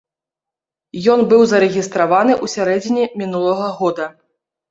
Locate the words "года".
3.83-4.05